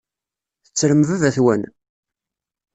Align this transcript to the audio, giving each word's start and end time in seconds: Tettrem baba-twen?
Tettrem 0.65 1.01
baba-twen? 1.07 1.61